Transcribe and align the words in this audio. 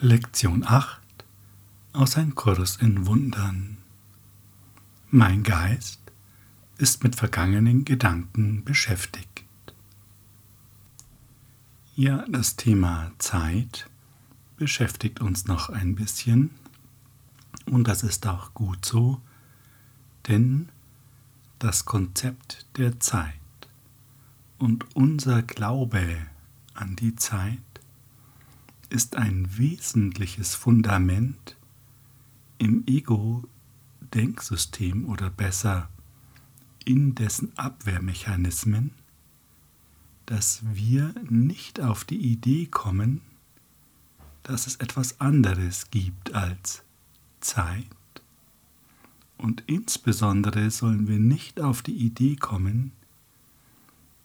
Lektion 0.00 0.62
8 0.64 1.00
aus 1.92 2.16
Ein 2.16 2.36
Kurs 2.36 2.76
in 2.76 3.06
Wundern. 3.06 3.78
Mein 5.10 5.42
Geist 5.42 6.00
ist 6.76 7.02
mit 7.02 7.16
vergangenen 7.16 7.84
Gedanken 7.84 8.62
beschäftigt. 8.62 9.44
Ja, 11.96 12.24
das 12.28 12.54
Thema 12.54 13.10
Zeit 13.18 13.90
beschäftigt 14.56 15.20
uns 15.20 15.46
noch 15.46 15.68
ein 15.68 15.96
bisschen 15.96 16.50
und 17.66 17.88
das 17.88 18.04
ist 18.04 18.24
auch 18.28 18.54
gut 18.54 18.84
so, 18.84 19.20
denn 20.28 20.68
das 21.58 21.86
Konzept 21.86 22.66
der 22.76 23.00
Zeit 23.00 23.34
und 24.58 24.94
unser 24.94 25.42
Glaube 25.42 26.18
an 26.74 26.94
die 26.94 27.16
Zeit 27.16 27.58
ist 28.90 29.16
ein 29.16 29.58
wesentliches 29.58 30.54
Fundament 30.54 31.56
im 32.58 32.84
Ego-Denksystem 32.86 35.06
oder 35.06 35.30
besser 35.30 35.88
in 36.84 37.14
dessen 37.14 37.56
Abwehrmechanismen, 37.58 38.90
dass 40.26 40.60
wir 40.64 41.14
nicht 41.28 41.80
auf 41.80 42.04
die 42.04 42.18
Idee 42.18 42.66
kommen, 42.66 43.22
dass 44.42 44.66
es 44.66 44.76
etwas 44.76 45.20
anderes 45.20 45.90
gibt 45.90 46.34
als 46.34 46.82
Zeit. 47.40 47.86
Und 49.36 49.62
insbesondere 49.66 50.70
sollen 50.70 51.08
wir 51.08 51.18
nicht 51.18 51.60
auf 51.60 51.82
die 51.82 51.96
Idee 51.96 52.36
kommen, 52.36 52.92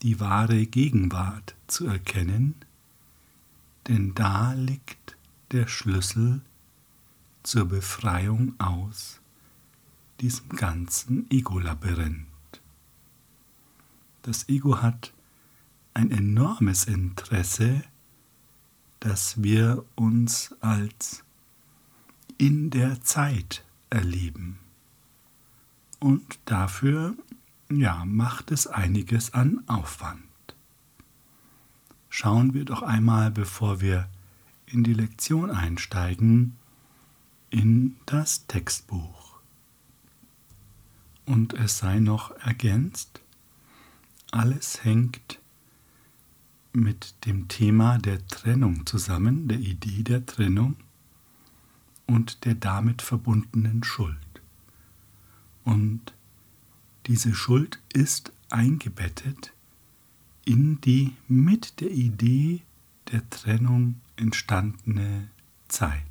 die 0.01 0.19
wahre 0.19 0.65
Gegenwart 0.65 1.55
zu 1.67 1.85
erkennen, 1.85 2.55
denn 3.87 4.13
da 4.13 4.53
liegt 4.53 5.17
der 5.51 5.67
Schlüssel 5.67 6.41
zur 7.43 7.65
Befreiung 7.65 8.59
aus 8.59 9.19
diesem 10.21 10.49
ganzen 10.49 11.29
Ego-Labyrinth. 11.29 12.27
Das 14.21 14.47
Ego 14.47 14.81
hat 14.81 15.13
ein 15.93 16.11
enormes 16.11 16.85
Interesse, 16.85 17.83
dass 18.99 19.43
wir 19.43 19.83
uns 19.95 20.55
als 20.61 21.23
in 22.37 22.69
der 22.69 23.01
Zeit 23.01 23.65
erleben. 23.89 24.59
Und 25.99 26.39
dafür 26.45 27.15
ja, 27.69 28.05
macht 28.05 28.51
es 28.51 28.67
einiges 28.67 29.33
an 29.33 29.63
Aufwand. 29.67 30.23
Schauen 32.15 32.53
wir 32.53 32.63
doch 32.63 32.83
einmal, 32.83 33.31
bevor 33.31 33.81
wir 33.81 34.07
in 34.67 34.83
die 34.83 34.93
Lektion 34.93 35.49
einsteigen, 35.49 36.55
in 37.49 37.95
das 38.05 38.45
Textbuch. 38.45 39.39
Und 41.25 41.55
es 41.55 41.79
sei 41.79 41.97
noch 41.97 42.29
ergänzt, 42.37 43.19
alles 44.29 44.83
hängt 44.83 45.39
mit 46.71 47.15
dem 47.25 47.47
Thema 47.47 47.97
der 47.97 48.23
Trennung 48.27 48.85
zusammen, 48.85 49.47
der 49.47 49.57
Idee 49.57 50.03
der 50.03 50.23
Trennung 50.23 50.75
und 52.05 52.45
der 52.45 52.53
damit 52.53 53.01
verbundenen 53.01 53.83
Schuld. 53.83 54.19
Und 55.63 56.13
diese 57.07 57.33
Schuld 57.33 57.79
ist 57.91 58.31
eingebettet 58.51 59.51
in 60.45 60.81
die 60.81 61.15
mit 61.27 61.79
der 61.79 61.91
Idee 61.91 62.61
der 63.11 63.29
Trennung 63.29 64.01
entstandene 64.15 65.29
Zeit. 65.67 66.03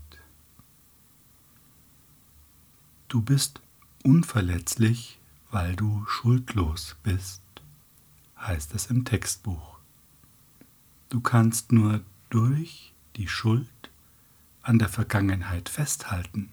Du 3.09 3.21
bist 3.21 3.61
unverletzlich, 4.03 5.19
weil 5.51 5.77
du 5.77 6.05
schuldlos 6.07 6.97
bist, 7.03 7.43
heißt 8.39 8.75
es 8.75 8.87
im 8.87 9.05
Textbuch. 9.05 9.79
Du 11.11 11.21
kannst 11.21 11.73
nur 11.73 12.01
durch 12.31 12.95
die 13.17 13.29
Schuld 13.29 13.69
an 14.63 14.79
der 14.79 14.89
Vergangenheit 14.89 15.69
festhalten. 15.69 16.49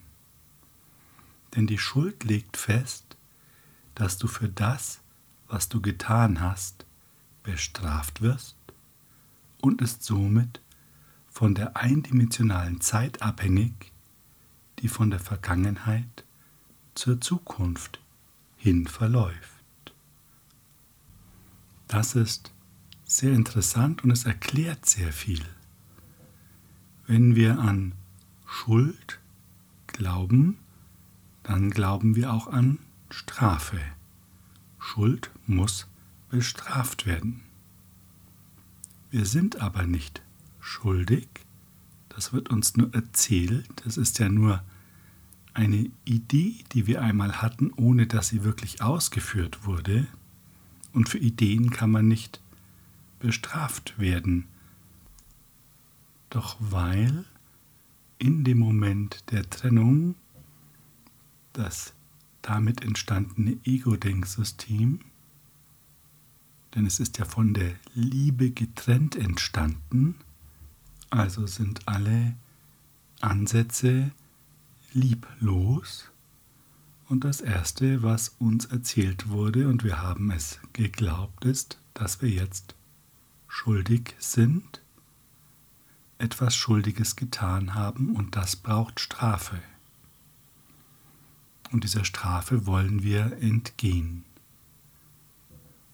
Denn 1.56 1.66
die 1.66 1.78
Schuld 1.78 2.25
legt 2.25 2.57
fest, 2.57 3.16
dass 3.95 4.18
du 4.18 4.28
für 4.28 4.50
das, 4.50 5.00
was 5.47 5.69
du 5.69 5.81
getan 5.81 6.41
hast, 6.41 6.85
bestraft 7.44 8.22
wirst 8.22 8.55
und 9.61 9.81
ist 9.81 10.03
somit 10.03 10.61
von 11.29 11.55
der 11.55 11.77
eindimensionalen 11.77 12.81
Zeit 12.81 13.22
abhängig, 13.22 13.91
die 14.79 14.88
von 14.88 15.09
der 15.09 15.19
Vergangenheit 15.19 16.23
zur 16.95 17.22
Zukunft 17.22 18.00
hin 18.57 18.88
verläuft. 18.88 19.63
Das 21.88 22.16
ist 22.16 22.51
sehr 23.05 23.33
interessant 23.33 24.03
und 24.03 24.11
es 24.11 24.25
erklärt 24.25 24.85
sehr 24.85 25.11
viel. 25.11 25.44
Wenn 27.07 27.35
wir 27.35 27.59
an 27.59 27.94
Schuld 28.45 29.19
glauben, 29.88 30.57
dann 31.44 31.71
glauben 31.71 32.16
wir 32.16 32.31
auch 32.31 32.47
an 32.47 32.79
Strafe. 33.09 33.79
Schuld 34.77 35.31
muss 35.47 35.88
bestraft 36.29 37.06
werden. 37.06 37.41
Wir 39.12 39.25
sind 39.25 39.62
aber 39.62 39.88
nicht 39.88 40.22
schuldig, 40.59 41.28
das 42.09 42.34
wird 42.34 42.50
uns 42.50 42.75
nur 42.78 42.94
erzählt, 42.94 43.67
das 43.85 43.97
ist 43.97 44.19
ja 44.19 44.29
nur 44.29 44.63
eine 45.53 45.89
Idee, 46.06 46.56
die 46.73 46.88
wir 46.88 47.01
einmal 47.01 47.41
hatten, 47.41 47.72
ohne 47.75 48.07
dass 48.07 48.29
sie 48.29 48.44
wirklich 48.44 48.81
ausgeführt 48.81 49.66
wurde. 49.66 50.07
Und 50.94 51.09
für 51.09 51.18
Ideen 51.18 51.69
kann 51.69 51.91
man 51.91 52.07
nicht 52.07 52.39
bestraft 53.19 54.00
werden. 54.00 54.47
Doch 56.29 56.57
weil 56.59 57.25
in 58.19 58.44
dem 58.44 58.59
Moment 58.59 59.23
der 59.31 59.50
Trennung 59.50 60.16
das 61.53 61.94
damit 62.41 62.84
entstandene 62.84 63.57
Ego-Denksystem, 63.63 65.00
denn 66.75 66.85
es 66.85 67.00
ist 67.00 67.18
ja 67.18 67.25
von 67.25 67.53
der 67.53 67.74
Liebe 67.94 68.52
getrennt 68.52 69.16
entstanden, 69.16 70.16
also 71.09 71.47
sind 71.47 71.88
alle 71.88 72.35
Ansätze 73.19 74.12
lieblos. 74.94 76.09
Und 77.07 77.24
das 77.24 77.41
Erste, 77.41 78.03
was 78.03 78.30
uns 78.38 78.66
erzählt 78.66 79.30
wurde, 79.30 79.68
und 79.68 79.84
wir 79.84 80.02
haben 80.02 80.30
es 80.30 80.59
geglaubt, 80.74 81.44
ist, 81.44 81.80
dass 81.96 82.22
wir 82.22 82.30
jetzt 82.30 82.75
schuldig 83.47 84.16
sind, 84.19 84.81
etwas 86.19 86.56
Schuldiges 86.56 87.16
getan 87.16 87.74
haben 87.74 88.16
und 88.16 88.36
das 88.36 88.56
braucht 88.56 89.00
Strafe. 89.00 89.59
Und 91.72 91.84
dieser 91.84 92.06
Strafe 92.06 92.66
wollen 92.66 93.03
wir 93.03 93.38
entgehen. 93.41 94.25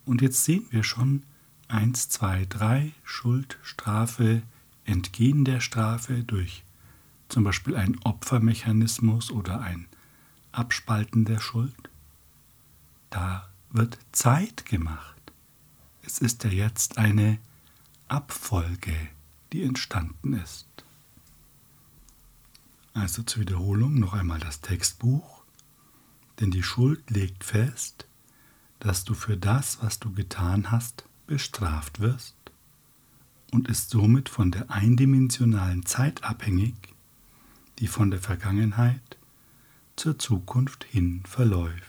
Und 0.06 0.22
jetzt 0.22 0.44
sehen 0.44 0.66
wir 0.70 0.84
schon 0.84 1.24
eins, 1.68 2.10
zwei, 2.10 2.46
drei 2.46 2.94
Schuld, 3.04 3.58
Strafe, 3.64 4.44
Entgehen 4.86 5.46
der 5.46 5.62
Strafe 5.62 6.24
durch 6.24 6.64
zum 7.30 7.44
Beispiel 7.44 7.76
ein 7.76 8.00
Opfermechanismus 8.04 9.32
oder 9.32 9.62
ein 9.62 9.88
Abspalten 10.52 11.26
der 11.26 11.40
Schuld. 11.40 11.90
Da 13.10 13.50
wird 13.72 13.98
Zeit 14.12 14.66
gemacht. 14.66 15.22
Es 16.04 16.20
ist 16.20 16.44
ja 16.44 16.50
jetzt 16.50 16.98
eine 16.98 17.40
Abfolge, 18.08 18.96
die 19.52 19.64
entstanden 19.64 20.34
ist. 20.34 20.68
Also 22.94 23.24
zur 23.24 23.42
Wiederholung 23.42 24.00
noch 24.00 24.13
einmal 24.13 24.40
das 24.40 24.62
Textbuch, 24.62 25.44
denn 26.40 26.51
die 26.51 26.63
Schuld 26.63 27.10
legt 27.10 27.44
fest, 27.44 28.06
dass 28.80 29.04
du 29.04 29.13
für 29.13 29.38
das, 29.38 29.81
was 29.81 30.00
du 30.00 30.12
getan 30.12 30.72
hast, 30.72 31.06
bestraft 31.27 32.00
wirst 32.00 32.36
und 33.51 33.68
ist 33.68 33.89
somit 33.89 34.30
von 34.30 34.51
der 34.51 34.69
eindimensionalen 34.69 35.86
Zeit 35.86 36.24
abhängig, 36.24 36.75
die 37.80 37.88
von 37.88 38.12
der 38.12 38.19
Vergangenheit 38.19 39.18
zur 39.95 40.19
Zukunft 40.19 40.83
hin 40.83 41.24
verläuft. 41.25 41.81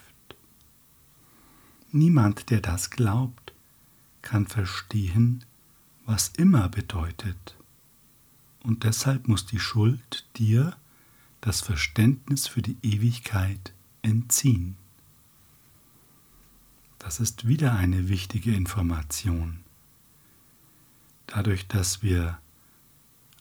Niemand, 1.93 2.51
der 2.51 2.61
das 2.61 2.91
glaubt, 2.91 3.53
kann 4.23 4.47
verstehen, 4.47 5.45
was 6.05 6.29
immer 6.37 6.69
bedeutet. 6.69 7.57
Und 8.63 8.85
deshalb 8.85 9.29
muss 9.29 9.47
die 9.47 9.61
Schuld 9.61 10.27
dir 10.37 10.77
das 11.41 11.61
Verständnis 11.61 12.49
für 12.49 12.63
die 12.63 12.77
Ewigkeit 12.83 13.73
entziehen. 14.03 14.77
Das 17.07 17.21
ist 17.21 17.47
wieder 17.47 17.77
eine 17.77 18.09
wichtige 18.09 18.53
Information. 18.53 19.61
Dadurch, 21.29 21.69
dass 21.69 22.03
wir 22.03 22.39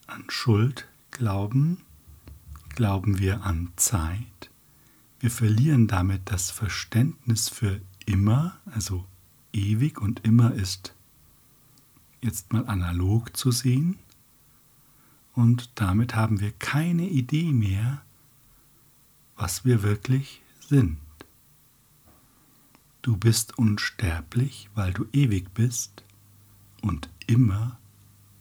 an 0.05 0.23
Schuld 0.27 0.87
glauben, 1.09 1.81
glauben 2.75 3.17
wir 3.17 3.41
an 3.41 3.71
Zeit. 3.75 4.51
Wir 5.19 5.31
verlieren 5.31 5.87
damit 5.87 6.29
das 6.29 6.51
Verständnis 6.51 7.49
für 7.49 7.81
immer, 8.05 8.55
also 8.67 9.03
ewig 9.51 9.99
und 9.99 10.23
immer 10.23 10.53
ist 10.53 10.93
jetzt 12.21 12.53
mal 12.53 12.67
analog 12.67 13.35
zu 13.35 13.49
sehen. 13.49 13.97
Und 15.33 15.71
damit 15.73 16.15
haben 16.15 16.39
wir 16.39 16.51
keine 16.51 17.09
Idee 17.09 17.51
mehr, 17.51 18.03
was 19.35 19.65
wir 19.65 19.81
wirklich 19.81 20.43
sind. 20.59 20.99
Du 23.05 23.17
bist 23.17 23.59
unsterblich, 23.59 24.67
weil 24.73 24.91
du 24.91 25.05
ewig 25.13 25.53
bist 25.53 26.03
und 26.81 27.07
immer 27.27 27.77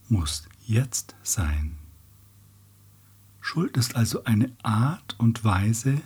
muss 0.09 0.49
jetzt 0.65 1.15
sein. 1.23 1.77
Schuld 3.43 3.77
ist 3.77 3.95
also 3.95 4.25
eine 4.25 4.51
Art 4.63 5.17
und 5.19 5.45
Weise, 5.45 6.01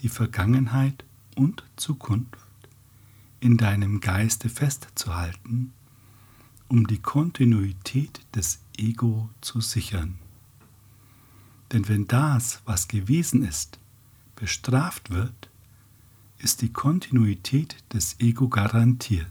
die 0.00 0.08
Vergangenheit 0.08 1.04
und 1.36 1.62
Zukunft 1.76 2.40
in 3.38 3.56
deinem 3.56 4.00
Geiste 4.00 4.48
festzuhalten, 4.48 5.72
um 6.66 6.88
die 6.88 6.98
Kontinuität 6.98 8.22
des 8.34 8.58
Ego 8.76 9.30
zu 9.40 9.60
sichern. 9.60 10.18
Denn 11.70 11.86
wenn 11.86 12.08
das, 12.08 12.60
was 12.64 12.88
gewesen 12.88 13.44
ist, 13.44 13.78
bestraft 14.34 15.10
wird, 15.10 15.47
ist 16.38 16.62
die 16.62 16.72
Kontinuität 16.72 17.76
des 17.92 18.16
Ego 18.20 18.48
garantiert. 18.48 19.26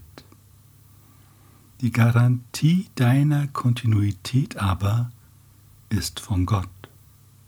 Die 1.80 1.92
Garantie 1.92 2.88
deiner 2.96 3.46
Kontinuität 3.48 4.56
aber 4.56 5.10
ist 5.90 6.20
von 6.20 6.44
Gott 6.44 6.68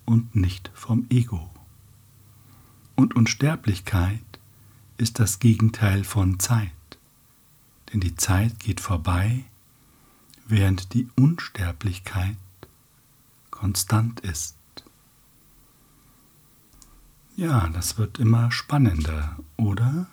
und 0.05 0.35
nicht 0.35 0.71
vom 0.75 1.07
Ego. 1.11 1.51
Und 2.95 3.17
Unsterblichkeit 3.17 4.21
ist 4.99 5.19
das 5.19 5.39
Gegenteil 5.41 6.05
von 6.05 6.39
Zeit, 6.39 6.71
denn 7.93 8.01
die 8.01 8.15
Zeit 8.15 8.61
geht 8.61 8.81
vorbei, 8.81 9.45
während 10.47 10.95
die 10.95 11.09
Unsterblichkeit 11.17 12.37
konstant 13.51 14.21
ist. 14.21 14.60
Ja, 17.41 17.69
das 17.69 17.97
wird 17.97 18.19
immer 18.19 18.53
spannender, 18.53 19.39
oder? 19.57 20.09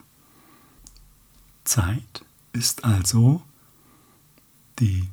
Zeit 1.66 2.24
ist 2.54 2.86
also 2.86 3.44
die, 4.80 5.10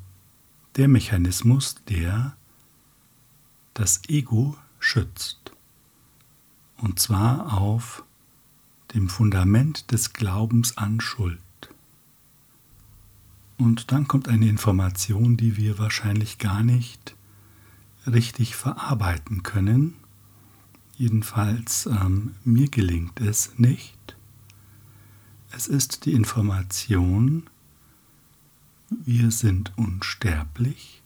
der 0.76 0.86
Mechanismus, 0.86 1.74
der 1.88 2.36
das 3.74 4.00
Ego 4.06 4.56
schützt. 4.78 5.50
Und 6.76 7.00
zwar 7.00 7.60
auf 7.60 8.04
dem 8.94 9.08
Fundament 9.08 9.90
des 9.90 10.12
Glaubens 10.12 10.78
an 10.78 11.00
Schuld. 11.00 11.40
Und 13.58 13.90
dann 13.90 14.06
kommt 14.06 14.28
eine 14.28 14.48
Information, 14.48 15.36
die 15.36 15.56
wir 15.56 15.80
wahrscheinlich 15.80 16.38
gar 16.38 16.62
nicht 16.62 17.16
richtig 18.06 18.54
verarbeiten 18.54 19.42
können. 19.42 19.96
Jedenfalls 20.96 21.86
ähm, 21.86 22.36
mir 22.44 22.68
gelingt 22.68 23.20
es 23.20 23.58
nicht. 23.58 24.16
Es 25.50 25.66
ist 25.66 26.04
die 26.04 26.12
Information, 26.12 27.48
wir 28.90 29.30
sind 29.30 29.72
unsterblich 29.76 31.02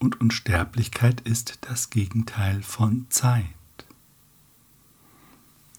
und 0.00 0.20
Unsterblichkeit 0.20 1.20
ist 1.20 1.58
das 1.62 1.90
Gegenteil 1.90 2.62
von 2.62 3.06
Zeit. 3.08 3.44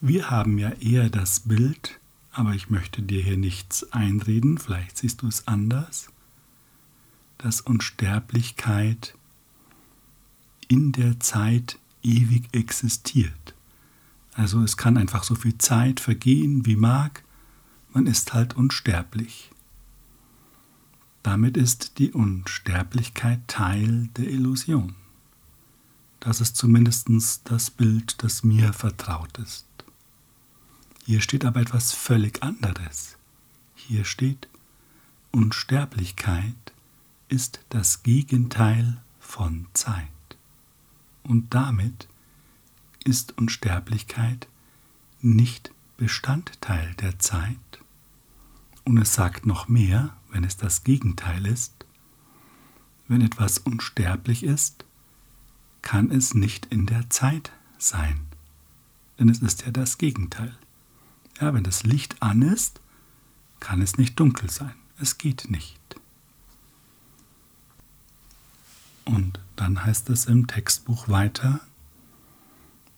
Wir 0.01 0.29
haben 0.29 0.57
ja 0.57 0.69
eher 0.71 1.09
das 1.09 1.41
Bild, 1.41 1.99
aber 2.31 2.53
ich 2.53 2.69
möchte 2.69 3.01
dir 3.01 3.21
hier 3.21 3.37
nichts 3.37 3.91
einreden, 3.91 4.57
vielleicht 4.57 4.97
siehst 4.97 5.21
du 5.21 5.27
es 5.27 5.47
anders, 5.47 6.09
dass 7.37 7.61
Unsterblichkeit 7.61 9.15
in 10.67 10.91
der 10.91 11.19
Zeit 11.19 11.79
ewig 12.05 12.53
existiert. 12.53 13.53
Also 14.33 14.61
es 14.61 14.77
kann 14.77 14.97
einfach 14.97 15.23
so 15.23 15.35
viel 15.35 15.57
Zeit 15.57 15.99
vergehen, 15.99 16.65
wie 16.65 16.75
mag, 16.75 17.23
man 17.93 18.05
ist 18.05 18.33
halt 18.33 18.55
unsterblich. 18.55 19.51
Damit 21.23 21.57
ist 21.57 21.97
die 21.97 22.11
Unsterblichkeit 22.11 23.47
Teil 23.47 24.09
der 24.17 24.29
Illusion. 24.29 24.95
Das 26.19 26.41
ist 26.41 26.55
zumindest 26.57 27.07
das 27.45 27.71
Bild, 27.71 28.21
das 28.23 28.43
mir 28.43 28.73
vertraut 28.73 29.37
ist. 29.37 29.65
Hier 31.05 31.21
steht 31.21 31.45
aber 31.45 31.61
etwas 31.61 31.93
völlig 31.93 32.43
anderes. 32.43 33.17
Hier 33.75 34.05
steht, 34.05 34.47
Unsterblichkeit 35.31 36.73
ist 37.29 37.59
das 37.69 38.03
Gegenteil 38.03 39.01
von 39.19 39.67
Zeit. 39.73 40.14
Und 41.27 41.53
damit 41.53 42.07
ist 43.03 43.37
Unsterblichkeit 43.37 44.47
nicht 45.21 45.71
Bestandteil 45.97 46.93
der 46.95 47.17
Zeit. 47.19 47.57
Und 48.83 48.97
es 48.97 49.13
sagt 49.15 49.45
noch 49.45 49.67
mehr, 49.67 50.15
wenn 50.29 50.43
es 50.43 50.55
das 50.57 50.83
Gegenteil 50.83 51.47
ist, 51.47 51.85
wenn 53.07 53.21
etwas 53.21 53.57
unsterblich 53.57 54.43
ist, 54.43 54.85
kann 55.81 56.11
es 56.11 56.35
nicht 56.35 56.67
in 56.67 56.85
der 56.85 57.09
Zeit 57.09 57.51
sein. 57.79 58.19
Denn 59.17 59.29
es 59.29 59.39
ist 59.39 59.65
ja 59.65 59.71
das 59.71 59.97
Gegenteil. 59.97 60.55
Ja, 61.41 61.53
wenn 61.53 61.63
das 61.63 61.83
Licht 61.83 62.21
an 62.21 62.43
ist, 62.43 62.81
kann 63.59 63.81
es 63.81 63.97
nicht 63.97 64.19
dunkel 64.19 64.49
sein. 64.49 64.75
Es 64.99 65.17
geht 65.17 65.49
nicht. 65.49 65.79
Und 69.05 69.39
dann 69.55 69.85
heißt 69.85 70.09
es 70.09 70.25
im 70.25 70.47
Textbuch 70.47 71.07
weiter, 71.07 71.59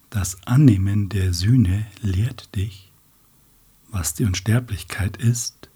das 0.10 0.38
Annehmen 0.48 1.10
der 1.10 1.34
Sühne 1.34 1.86
lehrt 2.02 2.56
dich, 2.56 2.92
was 3.90 4.14
die 4.14 4.26
Unsterblichkeit 4.26 5.18
ist 5.18 5.70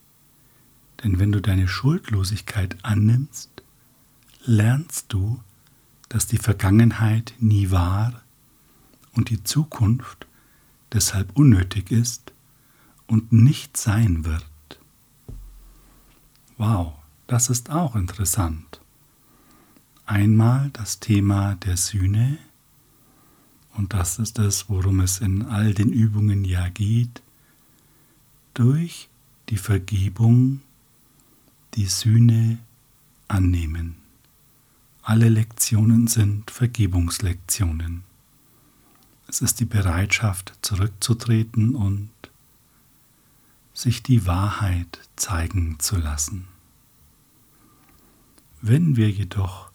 denn 1.03 1.19
wenn 1.19 1.31
du 1.31 1.41
deine 1.41 1.67
Schuldlosigkeit 1.67 2.77
annimmst, 2.83 3.49
lernst 4.45 5.11
du, 5.11 5.39
dass 6.09 6.27
die 6.27 6.37
Vergangenheit 6.37 7.33
nie 7.39 7.71
war 7.71 8.21
und 9.13 9.29
die 9.29 9.43
Zukunft 9.43 10.27
deshalb 10.91 11.37
unnötig 11.37 11.91
ist 11.91 12.33
und 13.07 13.31
nicht 13.31 13.77
sein 13.77 14.25
wird. 14.25 14.45
Wow, 16.57 16.93
das 17.27 17.49
ist 17.49 17.69
auch 17.69 17.95
interessant. 17.95 18.80
Einmal 20.11 20.71
das 20.73 20.99
Thema 20.99 21.55
der 21.55 21.77
Sühne, 21.77 22.37
und 23.75 23.93
das 23.93 24.19
ist 24.19 24.39
es, 24.39 24.67
worum 24.67 24.99
es 24.99 25.21
in 25.21 25.45
all 25.45 25.73
den 25.73 25.93
Übungen 25.93 26.43
ja 26.43 26.67
geht, 26.67 27.21
durch 28.53 29.07
die 29.47 29.55
Vergebung 29.55 30.59
die 31.75 31.85
Sühne 31.85 32.59
annehmen. 33.29 33.95
Alle 35.01 35.29
Lektionen 35.29 36.07
sind 36.07 36.51
Vergebungslektionen. 36.51 38.03
Es 39.29 39.39
ist 39.39 39.61
die 39.61 39.65
Bereitschaft, 39.65 40.59
zurückzutreten 40.61 41.73
und 41.73 42.11
sich 43.73 44.03
die 44.03 44.25
Wahrheit 44.27 44.99
zeigen 45.15 45.79
zu 45.79 45.95
lassen. 45.95 46.49
Wenn 48.61 48.97
wir 48.97 49.09
jedoch 49.09 49.70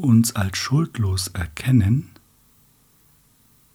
uns 0.00 0.34
als 0.36 0.58
schuldlos 0.58 1.28
erkennen, 1.28 2.10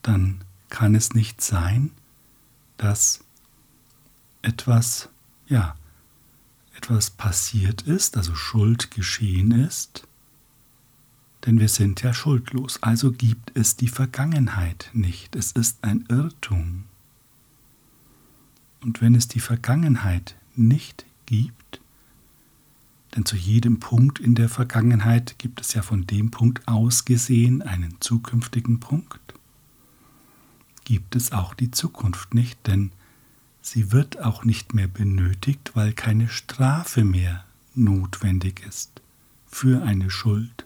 dann 0.02 0.44
kann 0.70 0.96
es 0.96 1.14
nicht 1.14 1.42
sein, 1.42 1.92
dass 2.78 3.24
etwas, 4.42 5.10
ja, 5.48 5.76
etwas 6.76 7.10
passiert 7.10 7.84
ist, 7.84 8.18
also 8.18 8.36
Schuld 8.36 8.92
geschehen 8.92 9.52
ist, 9.52 10.08
denn 11.46 11.60
wir 11.60 11.70
sind 11.70 12.02
ja 12.02 12.14
schuldlos, 12.14 12.82
also 12.82 13.12
gibt 13.12 13.56
es 13.56 13.76
die 13.76 13.88
Vergangenheit 13.88 14.90
nicht, 14.94 15.36
es 15.36 15.52
ist 15.52 15.84
ein 15.84 16.06
Irrtum. 16.10 16.86
Und 18.82 19.02
wenn 19.02 19.16
es 19.16 19.28
die 19.28 19.40
Vergangenheit 19.40 20.36
nicht 20.56 21.06
gibt, 21.26 21.65
denn 23.16 23.26
zu 23.26 23.36
jedem 23.36 23.80
Punkt 23.80 24.20
in 24.20 24.36
der 24.36 24.50
Vergangenheit 24.50 25.36
gibt 25.38 25.62
es 25.62 25.74
ja 25.74 25.82
von 25.82 26.06
dem 26.06 26.32
Punkt 26.32 26.68
aus 26.68 27.06
gesehen 27.06 27.62
einen 27.62 27.96
zukünftigen 28.02 28.80
Punkt, 28.80 29.34
gibt 30.84 31.16
es 31.16 31.32
auch 31.32 31.54
die 31.54 31.72
Zukunft 31.72 32.34
nicht, 32.34 32.68
denn 32.68 32.92
Sie 33.62 33.92
wird 33.92 34.20
auch 34.20 34.44
nicht 34.44 34.76
mehr 34.76 34.88
benötigt, 34.88 35.72
weil 35.74 35.92
keine 35.94 36.30
Strafe 36.30 37.04
mehr 37.04 37.46
notwendig 37.74 38.64
ist 38.68 39.02
für 39.48 39.82
eine 39.82 40.12
Schuld. 40.12 40.66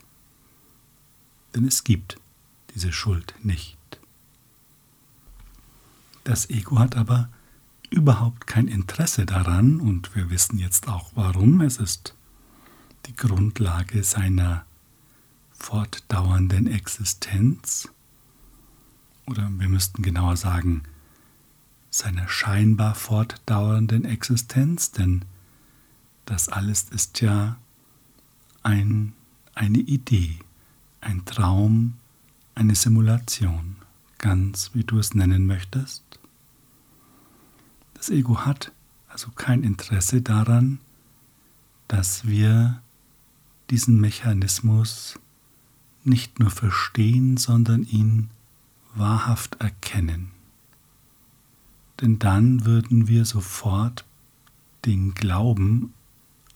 denn 1.55 1.65
es 1.65 1.85
gibt 1.85 2.19
diese 2.75 2.91
Schuld 2.91 3.33
nicht. 3.41 3.77
Das 6.25 6.49
Ego 6.49 6.77
hat 6.77 6.97
aber 6.97 7.29
überhaupt 7.89 8.47
kein 8.47 8.67
Interesse 8.67 9.25
daran 9.25 9.79
und 9.79 10.15
wir 10.15 10.29
wissen 10.29 10.59
jetzt 10.59 10.89
auch 10.89 11.11
warum. 11.15 11.61
Es 11.61 11.77
ist 11.77 12.15
die 13.05 13.15
Grundlage 13.15 14.03
seiner 14.03 14.65
fortdauernden 15.51 16.67
Existenz 16.67 17.89
oder 19.29 19.47
wir 19.49 19.69
müssten 19.69 20.01
genauer 20.01 20.37
sagen, 20.37 20.83
seiner 21.91 22.27
scheinbar 22.27 22.95
fortdauernden 22.95 24.05
Existenz, 24.05 24.91
denn 24.91 25.23
das 26.25 26.49
alles 26.49 26.83
ist 26.89 27.21
ja 27.21 27.57
ein, 28.63 29.13
eine 29.53 29.79
Idee, 29.79 30.39
ein 31.01 31.25
Traum, 31.25 31.95
eine 32.55 32.75
Simulation, 32.75 33.77
ganz 34.17 34.71
wie 34.73 34.83
du 34.83 34.99
es 34.99 35.13
nennen 35.13 35.45
möchtest. 35.45 36.03
Das 37.93 38.09
Ego 38.09 38.45
hat 38.45 38.71
also 39.07 39.31
kein 39.31 39.63
Interesse 39.63 40.21
daran, 40.21 40.79
dass 41.87 42.27
wir 42.27 42.81
diesen 43.69 43.99
Mechanismus 44.01 45.19
nicht 46.03 46.39
nur 46.39 46.49
verstehen, 46.49 47.37
sondern 47.37 47.83
ihn 47.83 48.29
wahrhaft 48.95 49.55
erkennen. 49.61 50.31
Denn 52.01 52.19
dann 52.19 52.65
würden 52.65 53.07
wir 53.07 53.25
sofort 53.25 54.05
den 54.85 55.13
Glauben 55.13 55.93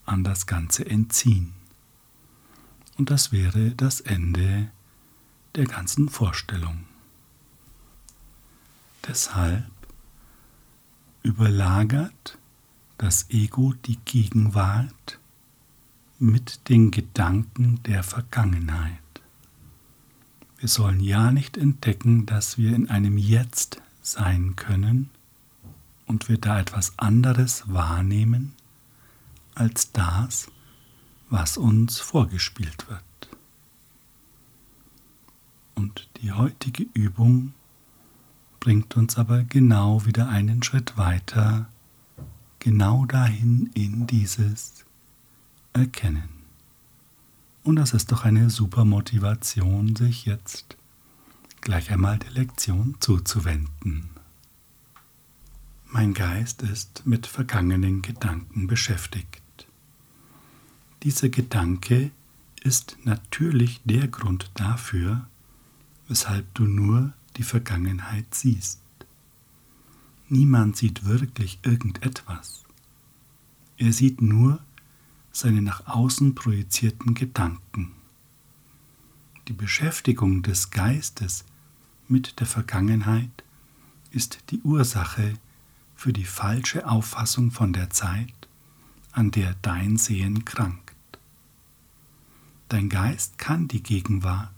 an 0.06 0.24
das 0.24 0.48
Ganze 0.48 0.86
entziehen. 0.86 1.54
Und 2.98 3.10
das 3.10 3.32
wäre 3.32 3.72
das 3.72 4.00
Ende 4.02 4.72
der 5.56 5.66
ganzen 5.66 6.10
Vorstellung. 6.10 6.86
Deshalb 9.08 9.70
überlagert 11.24 12.38
das 12.98 13.30
Ego 13.30 13.74
die 13.86 13.98
Gegenwart 14.06 15.20
mit 16.24 16.70
den 16.70 16.90
Gedanken 16.90 17.84
der 17.84 18.02
Vergangenheit. 18.02 18.98
Wir 20.58 20.70
sollen 20.70 21.02
ja 21.02 21.32
nicht 21.32 21.58
entdecken, 21.58 22.26
dass 22.26 22.58
wir 22.58 22.74
in 22.74 22.90
einem 22.90 23.18
Jetzt 23.18 23.82
sein 24.02 24.56
können 24.56 25.10
und 26.06 26.30
wir 26.30 26.38
da 26.38 26.62
etwas 26.62 26.98
anderes 26.98 27.66
wahrnehmen 27.68 28.54
als 29.54 29.92
das, 29.92 30.48
was 31.30 31.58
uns 31.58 32.00
vorgespielt 32.00 32.88
wird. 32.88 33.04
Und 35.76 36.08
die 36.22 36.32
heutige 36.32 36.86
Übung 36.94 37.54
bringt 38.62 38.96
uns 38.96 39.18
aber 39.18 39.44
genau 39.44 40.06
wieder 40.06 40.30
einen 40.30 40.64
Schritt 40.64 40.96
weiter, 40.96 41.68
genau 42.60 43.06
dahin 43.06 43.70
in 43.74 44.08
dieses 44.08 44.86
Erkennen. 45.74 46.30
Und 47.64 47.78
das 47.78 47.94
ist 47.94 48.12
doch 48.12 48.26
eine 48.26 48.50
super 48.50 48.86
Motivation, 48.86 49.96
sich 49.96 50.26
jetzt 50.26 50.78
gleich 51.62 51.92
einmal 51.92 52.20
der 52.20 52.32
Lektion 52.32 52.96
zuzuwenden. 53.00 54.10
Mein 55.88 56.14
Geist 56.14 56.62
ist 56.62 57.06
mit 57.06 57.26
vergangenen 57.26 58.02
Gedanken 58.02 58.68
beschäftigt. 58.68 59.42
Dieser 61.04 61.30
Gedanke 61.30 62.12
ist 62.62 62.98
natürlich 63.04 63.82
der 63.84 64.08
Grund 64.08 64.52
dafür, 64.56 65.28
weshalb 66.08 66.54
du 66.54 66.64
nur 66.66 67.14
die 67.38 67.44
Vergangenheit 67.44 68.34
siehst. 68.34 68.80
Niemand 70.30 70.78
sieht 70.78 71.06
wirklich 71.06 71.60
irgendetwas. 71.64 72.64
Er 73.78 73.94
sieht 73.94 74.22
nur 74.22 74.60
seine 75.34 75.62
nach 75.64 75.88
außen 75.88 76.36
projizierten 76.36 77.16
Gedanken. 77.16 77.92
Die 79.48 79.54
Beschäftigung 79.54 80.44
des 80.44 80.70
Geistes 80.70 81.44
mit 82.08 82.40
der 82.40 82.48
Vergangenheit 82.48 83.44
ist 84.12 84.52
die 84.52 84.62
Ursache 84.62 85.34
für 85.96 86.14
die 86.14 86.24
falsche 86.24 86.88
Auffassung 86.88 87.52
von 87.52 87.74
der 87.74 87.90
Zeit, 87.90 88.48
an 89.12 89.32
der 89.32 89.56
dein 89.62 89.98
Sehen 89.98 90.46
krankt. 90.46 90.94
Dein 92.70 92.90
Geist 92.90 93.38
kann 93.38 93.68
die 93.68 93.84
Gegenwart, 93.84 94.50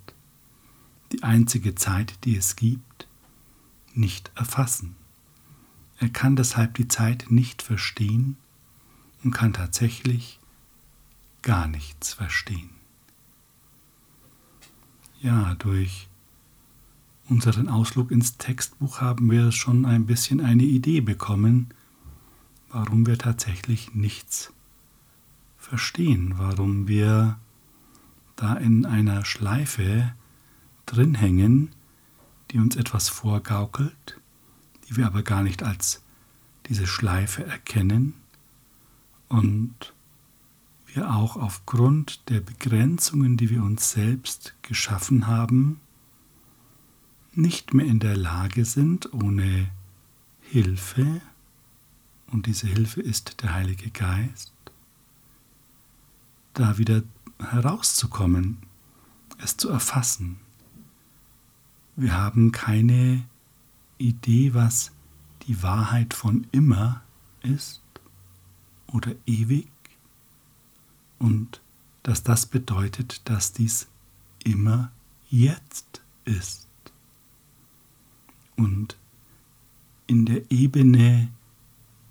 die 1.12 1.24
einzige 1.24 1.76
Zeit, 1.76 2.14
die 2.26 2.36
es 2.36 2.56
gibt, 2.56 3.08
nicht 3.94 4.32
erfassen. 4.36 4.96
Er 6.00 6.10
kann 6.10 6.36
deshalb 6.36 6.74
die 6.76 6.90
Zeit 6.90 7.28
nicht 7.30 7.62
verstehen 7.62 8.36
und 9.24 9.32
kann 9.32 9.54
tatsächlich 9.54 10.40
gar 11.46 11.68
nichts 11.68 12.14
verstehen. 12.14 12.72
Ja, 15.22 15.54
durch 15.56 16.10
unseren 17.30 17.70
Ausflug 17.70 18.12
ins 18.12 18.38
Textbuch 18.38 19.00
haben 19.00 19.30
wir 19.32 19.52
schon 19.52 19.86
ein 19.86 20.08
bisschen 20.08 20.42
eine 20.42 20.64
Idee 20.64 21.02
bekommen, 21.02 21.70
warum 22.70 23.06
wir 23.06 23.18
tatsächlich 23.18 23.94
nichts 23.94 24.54
verstehen, 25.58 26.34
warum 26.38 26.88
wir 26.88 27.40
da 28.36 28.56
in 28.56 28.86
einer 28.86 29.24
Schleife 29.24 30.14
drin 30.88 31.14
hängen, 31.14 31.70
die 32.52 32.58
uns 32.58 32.76
etwas 32.76 33.08
vorgaukelt, 33.08 34.20
die 34.88 34.98
wir 34.98 35.06
aber 35.06 35.22
gar 35.22 35.44
nicht 35.44 35.62
als 35.62 36.04
diese 36.68 36.88
Schleife 36.88 37.46
erkennen 37.46 38.16
und 39.28 39.95
wir 40.96 41.14
auch 41.14 41.36
aufgrund 41.36 42.30
der 42.30 42.40
Begrenzungen, 42.40 43.38
die 43.38 43.50
wir 43.50 43.64
uns 43.64 43.92
selbst 43.92 44.56
geschaffen 44.62 45.28
haben, 45.28 45.80
nicht 47.34 47.74
mehr 47.74 47.86
in 47.86 48.00
der 48.00 48.16
Lage 48.16 48.66
sind, 48.66 49.14
ohne 49.14 49.70
Hilfe, 50.40 51.22
und 52.32 52.48
diese 52.48 52.68
Hilfe 52.68 53.02
ist 53.02 53.44
der 53.44 53.54
Heilige 53.54 53.92
Geist, 53.92 54.54
da 56.54 56.78
wieder 56.78 57.04
herauszukommen, 57.40 58.58
es 59.38 59.58
zu 59.58 59.70
erfassen. 59.70 60.38
Wir 61.96 62.14
haben 62.14 62.52
keine 62.52 63.26
Idee, 63.98 64.54
was 64.54 64.92
die 65.44 65.62
Wahrheit 65.62 66.14
von 66.14 66.48
immer 66.52 67.02
ist 67.42 67.82
oder 68.88 69.14
ewig 69.26 69.68
und 71.26 71.60
dass 72.04 72.22
das 72.22 72.46
bedeutet, 72.46 73.28
dass 73.28 73.52
dies 73.52 73.88
immer 74.44 74.92
jetzt 75.32 76.04
ist. 76.24 76.68
Und 78.56 78.96
in 80.06 80.28
der 80.28 80.52
Ebene 80.52 81.30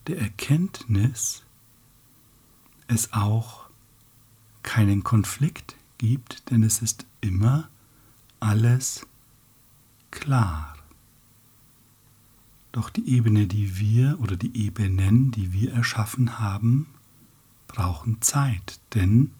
der 0.09 0.19
Erkenntnis 0.19 1.45
es 2.89 3.13
auch 3.13 3.69
keinen 4.65 5.05
Konflikt 5.05 5.77
gibt, 5.99 6.51
denn 6.51 6.65
es 6.65 6.83
ist 6.83 7.07
immer 7.21 7.69
alles 8.41 9.07
klar. 10.11 10.77
Doch 12.73 12.91
die 12.91 13.09
Ebene, 13.09 13.47
die 13.47 13.79
wir 13.79 14.19
oder 14.21 14.35
die 14.35 14.57
Ebenen, 14.57 15.31
die 15.31 15.53
wir 15.53 15.73
erschaffen 15.73 16.41
haben, 16.41 16.89
brauchen 17.75 18.23
Zeit, 18.23 18.79
denn 18.95 19.33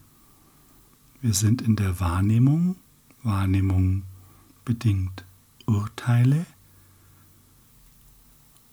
wir 1.21 1.33
sind 1.33 1.61
in 1.61 1.77
der 1.77 2.01
Wahrnehmung, 2.01 2.75
Wahrnehmung 3.23 4.03
bedingt 4.65 5.23
Urteile, 5.65 6.45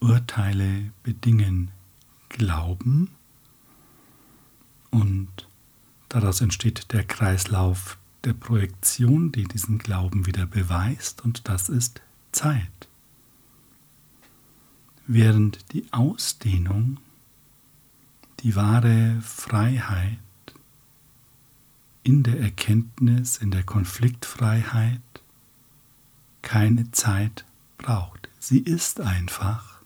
Urteile 0.01 0.91
bedingen 1.05 1.71
Glauben. 2.29 3.11
Und 4.91 5.49
daraus 6.09 6.41
entsteht 6.41 6.93
der 6.93 7.05
Kreislauf 7.05 7.99
der 8.25 8.33
Projektion, 8.33 9.31
die 9.31 9.45
diesen 9.45 9.79
Glauben 9.79 10.27
wieder 10.27 10.45
beweist. 10.45 11.25
Und 11.25 11.49
das 11.49 11.69
ist 11.69 12.03
Zeit. 12.33 12.89
Während 15.07 15.73
die 15.73 15.87
Ausdehnung 15.93 16.99
die 18.43 18.57
wahre 18.57 19.21
Freiheit 19.21 20.19
in 22.03 22.23
der 22.23 22.41
Erkenntnis, 22.41 23.39
in 23.39 23.51
der 23.51 23.63
Konfliktfreiheit 23.63 25.01
keine 26.43 26.91
Zeit 26.91 27.45
braucht. 27.79 28.29
Sie 28.39 28.59
ist 28.59 29.01
einfach. 29.01 29.81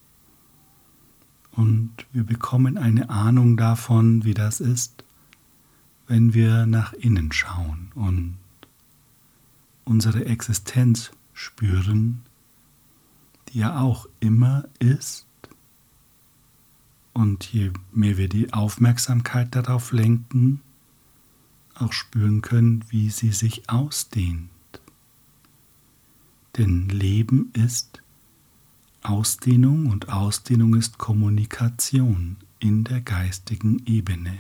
Und 1.53 1.93
wir 2.13 2.25
bekommen 2.25 2.79
eine 2.79 3.11
Ahnung 3.11 3.57
davon, 3.57 4.25
wie 4.25 4.35
das 4.35 4.61
ist, 4.61 5.05
wenn 6.07 6.35
wir 6.35 6.67
nach 6.67 6.93
innen 6.95 7.33
schauen 7.33 7.91
und 7.95 8.39
unsere 9.85 10.27
Existenz 10.27 11.11
spüren, 11.33 12.23
die 13.49 13.59
ja 13.61 13.81
auch 13.81 14.07
immer 14.21 14.65
ist. 14.79 15.26
Und 17.17 17.51
je 17.51 17.73
mehr 17.93 18.19
wir 18.19 18.29
die 18.29 18.53
Aufmerksamkeit 18.53 19.55
darauf 19.55 19.93
lenken, 19.93 20.61
auch 21.75 21.95
spüren 21.95 22.43
können, 22.43 22.85
wie 22.91 23.09
sie 23.09 23.33
sich 23.33 23.71
ausdehnt. 23.71 24.51
Denn 26.59 26.91
Leben 26.91 27.53
ist 27.55 28.03
Ausdehnung 29.03 29.87
und 29.87 30.11
Ausdehnung 30.11 30.75
ist 30.75 30.99
Kommunikation 30.99 32.37
in 32.59 32.85
der 32.85 33.01
geistigen 33.01 33.83
Ebene. 33.87 34.39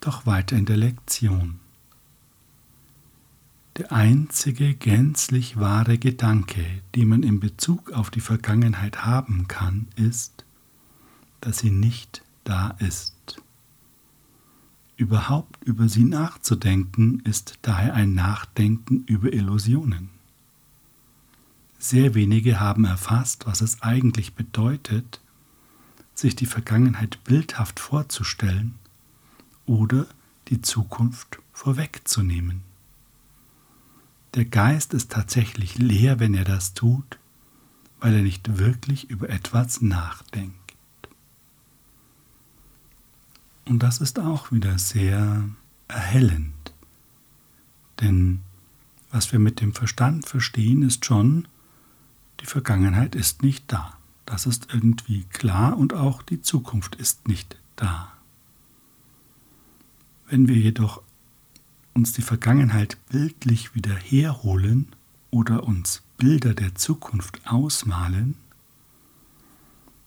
Doch 0.00 0.26
weiter 0.26 0.58
in 0.58 0.66
der 0.66 0.76
Lektion. 0.76 1.60
Der 3.78 3.92
einzige 3.92 4.74
gänzlich 4.74 5.56
wahre 5.56 5.98
Gedanke, 5.98 6.64
den 6.96 7.06
man 7.06 7.22
in 7.22 7.38
Bezug 7.38 7.92
auf 7.92 8.10
die 8.10 8.20
Vergangenheit 8.20 9.04
haben 9.06 9.46
kann, 9.46 9.86
ist, 9.94 10.44
dass 11.40 11.58
sie 11.58 11.70
nicht 11.70 12.22
da 12.42 12.70
ist. 12.80 13.40
Überhaupt 14.96 15.62
über 15.62 15.88
sie 15.88 16.02
nachzudenken, 16.02 17.20
ist 17.20 17.60
daher 17.62 17.94
ein 17.94 18.14
Nachdenken 18.14 19.04
über 19.04 19.32
Illusionen. 19.32 20.10
Sehr 21.78 22.16
wenige 22.16 22.58
haben 22.58 22.84
erfasst, 22.84 23.46
was 23.46 23.60
es 23.60 23.80
eigentlich 23.80 24.34
bedeutet, 24.34 25.20
sich 26.14 26.34
die 26.34 26.46
Vergangenheit 26.46 27.22
bildhaft 27.22 27.78
vorzustellen 27.78 28.74
oder 29.66 30.08
die 30.48 30.62
Zukunft 30.62 31.38
vorwegzunehmen. 31.52 32.67
Der 34.34 34.44
Geist 34.44 34.94
ist 34.94 35.10
tatsächlich 35.10 35.78
leer, 35.78 36.20
wenn 36.20 36.34
er 36.34 36.44
das 36.44 36.74
tut, 36.74 37.18
weil 38.00 38.14
er 38.14 38.22
nicht 38.22 38.58
wirklich 38.58 39.10
über 39.10 39.30
etwas 39.30 39.80
nachdenkt. 39.80 40.54
Und 43.64 43.82
das 43.82 43.98
ist 43.98 44.18
auch 44.18 44.50
wieder 44.52 44.78
sehr 44.78 45.48
erhellend. 45.88 46.74
Denn 48.00 48.40
was 49.10 49.32
wir 49.32 49.38
mit 49.38 49.60
dem 49.60 49.74
Verstand 49.74 50.26
verstehen, 50.26 50.82
ist 50.82 51.04
schon, 51.04 51.48
die 52.40 52.46
Vergangenheit 52.46 53.14
ist 53.14 53.42
nicht 53.42 53.64
da. 53.72 53.94
Das 54.26 54.46
ist 54.46 54.68
irgendwie 54.72 55.24
klar 55.24 55.76
und 55.76 55.94
auch 55.94 56.22
die 56.22 56.42
Zukunft 56.42 56.94
ist 56.96 57.28
nicht 57.28 57.56
da. 57.76 58.12
Wenn 60.28 60.48
wir 60.48 60.56
jedoch 60.56 61.02
uns 61.98 62.12
die 62.12 62.22
Vergangenheit 62.22 62.96
bildlich 63.08 63.74
wieder 63.74 63.96
herholen 63.96 64.86
oder 65.32 65.64
uns 65.64 66.04
Bilder 66.16 66.54
der 66.54 66.76
Zukunft 66.76 67.40
ausmalen, 67.44 68.36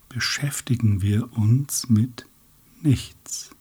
beschäftigen 0.07 1.01
wir 1.01 1.37
uns 1.37 1.89
mit 1.89 2.27
nichts. 2.81 3.53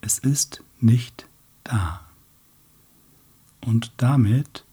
Es 0.00 0.20
ist 0.20 0.62
nicht 0.80 1.26
da. 1.64 2.06
Und 3.62 3.90
damit 3.96 4.64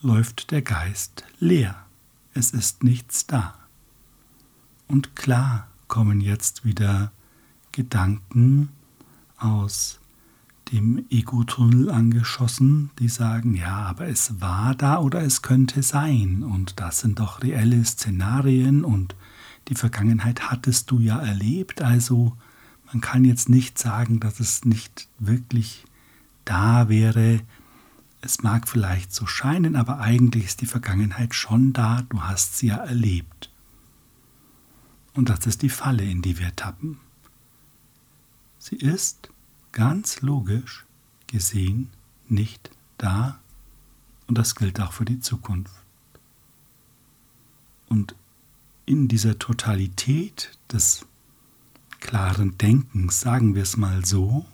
läuft 0.00 0.50
der 0.50 0.62
Geist 0.62 1.22
leer. 1.38 1.86
Es 2.32 2.50
ist 2.50 2.82
nichts 2.82 3.28
da. 3.28 3.56
Und 4.88 5.14
klar 5.14 5.68
kommen 5.86 6.20
jetzt 6.20 6.64
wieder 6.64 7.12
Gedanken 7.70 8.70
aus 9.36 10.00
dem 10.72 11.04
Ego-Tunnel 11.10 11.90
angeschossen, 11.90 12.90
die 12.98 13.08
sagen, 13.08 13.54
ja, 13.54 13.76
aber 13.76 14.08
es 14.08 14.40
war 14.40 14.74
da 14.74 14.98
oder 14.98 15.22
es 15.22 15.42
könnte 15.42 15.82
sein. 15.82 16.42
Und 16.42 16.80
das 16.80 17.00
sind 17.00 17.18
doch 17.18 17.42
reelle 17.42 17.84
Szenarien 17.84 18.84
und 18.84 19.14
die 19.68 19.74
Vergangenheit 19.74 20.50
hattest 20.50 20.90
du 20.90 20.98
ja 20.98 21.18
erlebt. 21.20 21.82
Also 21.82 22.36
man 22.86 23.00
kann 23.00 23.24
jetzt 23.24 23.48
nicht 23.48 23.78
sagen, 23.78 24.20
dass 24.20 24.40
es 24.40 24.64
nicht 24.64 25.08
wirklich 25.18 25.84
da 26.44 26.88
wäre. 26.88 27.40
Es 28.20 28.42
mag 28.42 28.68
vielleicht 28.68 29.12
so 29.12 29.26
scheinen, 29.26 29.76
aber 29.76 30.00
eigentlich 30.00 30.44
ist 30.44 30.60
die 30.60 30.66
Vergangenheit 30.66 31.34
schon 31.34 31.72
da, 31.72 32.02
du 32.08 32.22
hast 32.22 32.58
sie 32.58 32.68
ja 32.68 32.76
erlebt. 32.76 33.50
Und 35.14 35.28
das 35.28 35.46
ist 35.46 35.62
die 35.62 35.68
Falle, 35.68 36.04
in 36.04 36.22
die 36.22 36.38
wir 36.38 36.54
tappen. 36.56 36.98
Sie 38.58 38.76
ist 38.76 39.30
ganz 39.74 40.22
logisch 40.22 40.86
gesehen 41.26 41.90
nicht 42.28 42.70
da 42.96 43.40
und 44.26 44.38
das 44.38 44.54
gilt 44.54 44.80
auch 44.80 44.92
für 44.92 45.04
die 45.04 45.20
Zukunft. 45.20 45.74
Und 47.88 48.14
in 48.86 49.08
dieser 49.08 49.38
Totalität 49.38 50.56
des 50.72 51.06
klaren 52.00 52.56
Denkens, 52.56 53.20
sagen 53.20 53.54
wir 53.54 53.62
es 53.62 53.76
mal 53.76 54.04
so, 54.04 54.46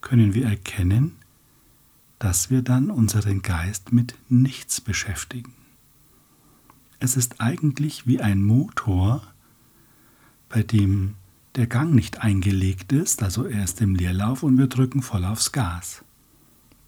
können 0.00 0.34
wir 0.34 0.46
erkennen, 0.46 1.16
dass 2.18 2.50
wir 2.50 2.62
dann 2.62 2.90
unseren 2.90 3.42
Geist 3.42 3.92
mit 3.92 4.16
nichts 4.28 4.80
beschäftigen. 4.80 5.54
Es 6.98 7.16
ist 7.16 7.40
eigentlich 7.40 8.06
wie 8.06 8.20
ein 8.20 8.42
Motor, 8.42 9.22
bei 10.48 10.62
dem 10.62 11.14
der 11.56 11.66
Gang 11.66 11.94
nicht 11.94 12.18
eingelegt 12.18 12.92
ist, 12.92 13.22
also 13.22 13.44
er 13.44 13.64
ist 13.64 13.80
im 13.80 13.94
Leerlauf 13.94 14.42
und 14.42 14.56
wir 14.58 14.68
drücken 14.68 15.02
voll 15.02 15.24
aufs 15.24 15.52
Gas. 15.52 16.04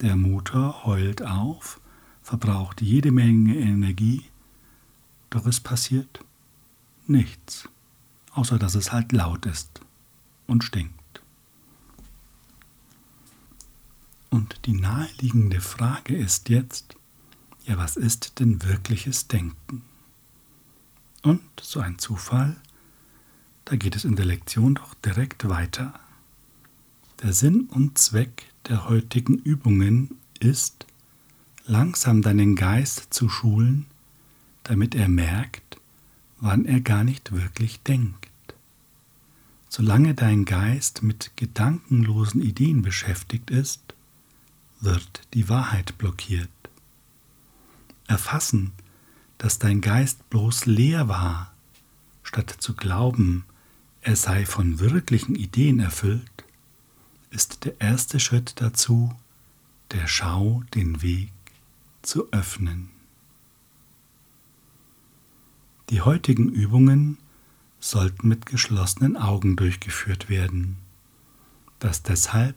Der 0.00 0.16
Motor 0.16 0.84
heult 0.84 1.22
auf, 1.22 1.80
verbraucht 2.22 2.80
jede 2.80 3.10
Menge 3.10 3.56
Energie, 3.56 4.24
doch 5.30 5.46
es 5.46 5.60
passiert 5.60 6.24
nichts, 7.06 7.68
außer 8.32 8.58
dass 8.58 8.74
es 8.74 8.92
halt 8.92 9.12
laut 9.12 9.46
ist 9.46 9.80
und 10.46 10.62
stinkt. 10.62 11.22
Und 14.30 14.60
die 14.66 14.72
naheliegende 14.72 15.60
Frage 15.60 16.16
ist 16.16 16.48
jetzt, 16.48 16.96
ja, 17.64 17.76
was 17.76 17.96
ist 17.96 18.40
denn 18.40 18.62
wirkliches 18.62 19.28
Denken? 19.28 19.82
Und 21.22 21.42
so 21.60 21.80
ein 21.80 21.98
Zufall 21.98 22.56
da 23.64 23.76
geht 23.76 23.96
es 23.96 24.04
in 24.04 24.16
der 24.16 24.26
Lektion 24.26 24.74
doch 24.74 24.94
direkt 24.94 25.48
weiter. 25.48 25.94
Der 27.22 27.32
Sinn 27.32 27.68
und 27.70 27.98
Zweck 27.98 28.52
der 28.68 28.88
heutigen 28.88 29.38
Übungen 29.38 30.16
ist, 30.40 30.86
langsam 31.66 32.22
deinen 32.22 32.56
Geist 32.56 33.14
zu 33.14 33.28
schulen, 33.28 33.86
damit 34.64 34.94
er 34.94 35.08
merkt, 35.08 35.78
wann 36.40 36.64
er 36.64 36.80
gar 36.80 37.04
nicht 37.04 37.32
wirklich 37.32 37.80
denkt. 37.82 38.28
Solange 39.68 40.14
dein 40.14 40.44
Geist 40.44 41.02
mit 41.02 41.30
gedankenlosen 41.36 42.42
Ideen 42.42 42.82
beschäftigt 42.82 43.50
ist, 43.50 43.94
wird 44.80 45.22
die 45.34 45.48
Wahrheit 45.48 45.96
blockiert. 45.96 46.50
Erfassen, 48.06 48.72
dass 49.38 49.58
dein 49.58 49.80
Geist 49.80 50.28
bloß 50.28 50.66
leer 50.66 51.08
war, 51.08 51.54
statt 52.22 52.54
zu 52.58 52.74
glauben, 52.74 53.44
er 54.02 54.16
sei 54.16 54.44
von 54.44 54.80
wirklichen 54.80 55.36
Ideen 55.36 55.78
erfüllt, 55.78 56.44
ist 57.30 57.64
der 57.64 57.80
erste 57.80 58.18
Schritt 58.18 58.60
dazu, 58.60 59.14
der 59.92 60.08
Schau 60.08 60.62
den 60.74 61.02
Weg 61.02 61.32
zu 62.02 62.30
öffnen. 62.32 62.90
Die 65.90 66.00
heutigen 66.00 66.48
Übungen 66.48 67.18
sollten 67.78 68.26
mit 68.26 68.46
geschlossenen 68.46 69.16
Augen 69.16 69.54
durchgeführt 69.56 70.28
werden. 70.28 70.78
Das 71.78 72.02
deshalb, 72.02 72.56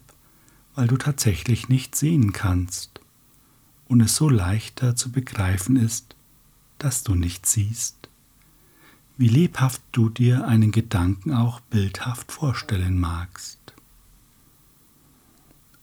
weil 0.74 0.88
du 0.88 0.98
tatsächlich 0.98 1.70
nicht 1.70 1.96
sehen 1.96 2.34
kannst 2.34 3.02
und 3.88 4.02
es 4.02 4.16
so 4.16 4.30
leichter 4.30 4.96
zu 4.96 5.12
begreifen 5.12 5.76
ist, 5.76 6.16
dass 6.80 7.04
du 7.04 7.14
nicht 7.14 7.46
siehst 7.46 8.05
wie 9.18 9.28
lebhaft 9.28 9.82
du 9.92 10.10
dir 10.10 10.48
einen 10.48 10.72
Gedanken 10.72 11.34
auch 11.34 11.60
bildhaft 11.62 12.32
vorstellen 12.32 13.00
magst. 13.00 13.60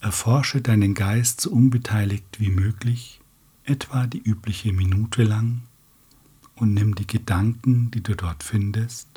Erforsche 0.00 0.60
deinen 0.60 0.94
Geist 0.94 1.40
so 1.40 1.50
unbeteiligt 1.50 2.40
wie 2.40 2.50
möglich, 2.50 3.20
etwa 3.64 4.06
die 4.06 4.22
übliche 4.22 4.72
Minute 4.72 5.22
lang, 5.22 5.62
und 6.56 6.74
nimm 6.74 6.94
die 6.94 7.06
Gedanken, 7.06 7.90
die 7.90 8.02
du 8.02 8.14
dort 8.14 8.42
findest, 8.42 9.08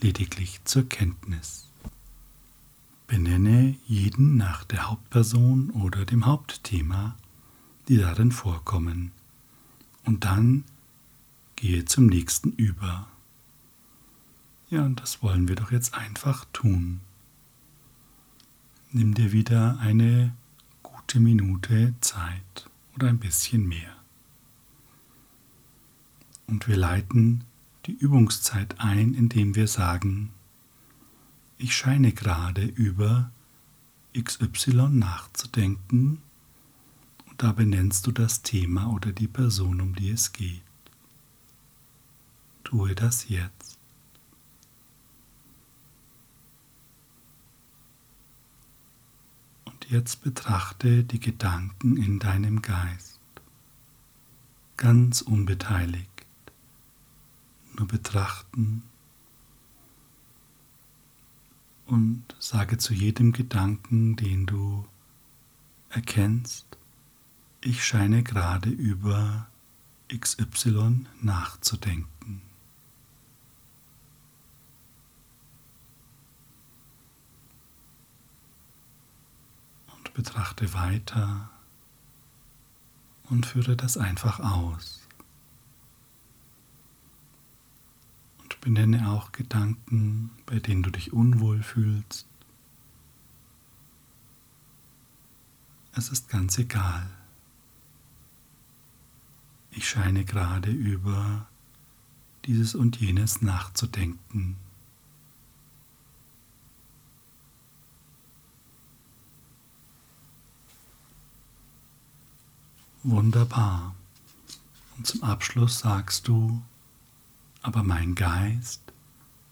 lediglich 0.00 0.60
zur 0.64 0.88
Kenntnis. 0.88 1.68
Benenne 3.06 3.76
jeden 3.86 4.36
nach 4.36 4.64
der 4.64 4.90
Hauptperson 4.90 5.70
oder 5.70 6.04
dem 6.04 6.26
Hauptthema, 6.26 7.16
die 7.88 7.98
darin 7.98 8.32
vorkommen, 8.32 9.12
und 10.04 10.24
dann 10.24 10.64
gehe 11.56 11.84
zum 11.84 12.06
nächsten 12.06 12.52
über. 12.52 13.08
Ja, 14.70 14.84
und 14.84 15.00
das 15.00 15.22
wollen 15.22 15.48
wir 15.48 15.56
doch 15.56 15.72
jetzt 15.72 15.94
einfach 15.94 16.44
tun. 16.52 17.00
Nimm 18.92 19.14
dir 19.14 19.32
wieder 19.32 19.78
eine 19.80 20.34
gute 20.82 21.20
Minute 21.20 21.94
Zeit 22.00 22.68
oder 22.94 23.08
ein 23.08 23.18
bisschen 23.18 23.66
mehr. 23.66 23.96
Und 26.46 26.68
wir 26.68 26.76
leiten 26.76 27.44
die 27.86 27.92
Übungszeit 27.92 28.78
ein, 28.78 29.14
indem 29.14 29.54
wir 29.54 29.68
sagen, 29.68 30.32
ich 31.56 31.74
scheine 31.76 32.12
gerade 32.12 32.64
über 32.64 33.30
XY 34.16 34.88
nachzudenken 34.90 36.22
und 37.28 37.42
da 37.42 37.52
benennst 37.52 38.06
du 38.06 38.12
das 38.12 38.42
Thema 38.42 38.92
oder 38.92 39.12
die 39.12 39.28
Person, 39.28 39.80
um 39.80 39.94
die 39.94 40.10
es 40.10 40.32
geht. 40.32 40.62
Tue 42.64 42.94
das 42.94 43.28
jetzt. 43.28 43.78
Und 49.64 49.77
jetzt 49.88 50.22
betrachte 50.22 51.02
die 51.04 51.20
Gedanken 51.20 51.96
in 51.96 52.18
deinem 52.18 52.62
Geist, 52.62 53.20
ganz 54.76 55.22
unbeteiligt, 55.22 56.10
nur 57.76 57.88
betrachten. 57.88 58.82
Und 61.86 62.22
sage 62.38 62.76
zu 62.76 62.92
jedem 62.92 63.32
Gedanken, 63.32 64.14
den 64.16 64.44
du 64.44 64.86
erkennst, 65.88 66.66
ich 67.62 67.84
scheine 67.84 68.22
gerade 68.22 68.68
über 68.68 69.48
XY 70.14 71.06
nachzudenken. 71.20 72.42
Und 79.96 80.07
betrachte 80.18 80.74
weiter 80.74 81.48
und 83.30 83.46
führe 83.46 83.76
das 83.76 83.96
einfach 83.96 84.40
aus. 84.40 85.06
Benenne 88.60 89.12
auch 89.12 89.30
Gedanken, 89.30 90.32
bei 90.44 90.58
denen 90.58 90.82
du 90.82 90.90
dich 90.90 91.12
unwohl 91.12 91.62
fühlst. 91.62 92.26
Es 95.94 96.08
ist 96.08 96.28
ganz 96.28 96.58
egal. 96.58 97.08
Ich 99.70 99.88
scheine 99.88 100.24
gerade 100.24 100.72
über 100.72 101.46
dieses 102.44 102.74
und 102.74 102.96
jenes 102.96 103.40
nachzudenken. 103.40 104.56
Wunderbar. 113.10 113.94
Und 114.98 115.06
zum 115.06 115.22
Abschluss 115.22 115.78
sagst 115.78 116.28
du, 116.28 116.60
aber 117.62 117.82
mein 117.82 118.14
Geist 118.14 118.82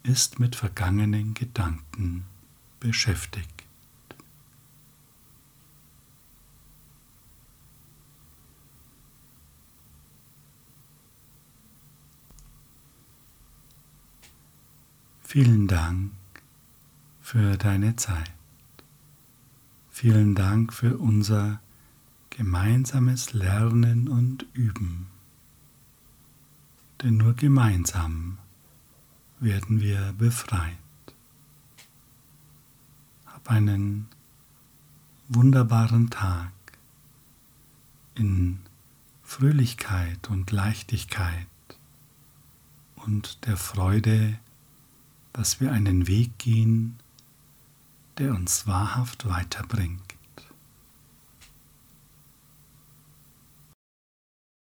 ist 0.02 0.38
mit 0.38 0.54
vergangenen 0.54 1.32
Gedanken 1.32 2.26
beschäftigt. 2.80 3.64
Vielen 15.22 15.66
Dank 15.66 16.12
für 17.22 17.56
deine 17.56 17.96
Zeit. 17.96 18.34
Vielen 19.90 20.34
Dank 20.34 20.74
für 20.74 20.98
unser 20.98 21.60
gemeinsames 22.36 23.32
Lernen 23.32 24.08
und 24.08 24.46
Üben 24.52 25.08
denn 27.02 27.16
nur 27.18 27.34
gemeinsam 27.34 28.38
werden 29.38 29.80
wir 29.80 30.14
befreit. 30.16 30.76
Hab 33.26 33.50
einen 33.50 34.08
wunderbaren 35.28 36.10
Tag 36.10 36.52
in 38.14 38.60
Fröhlichkeit 39.22 40.30
und 40.30 40.50
Leichtigkeit 40.52 41.46
und 42.94 43.44
der 43.46 43.56
Freude, 43.56 44.38
dass 45.32 45.60
wir 45.60 45.72
einen 45.72 46.06
Weg 46.06 46.38
gehen, 46.38 46.96
der 48.18 48.34
uns 48.34 48.66
wahrhaft 48.66 49.28
weiterbringt. 49.28 50.05